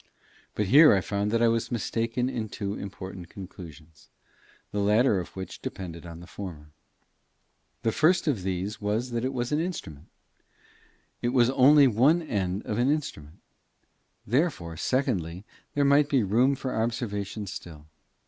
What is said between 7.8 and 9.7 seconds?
The first of these was that it was an